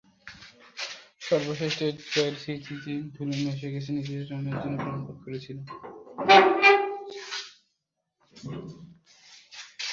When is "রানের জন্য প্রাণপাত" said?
4.31-5.17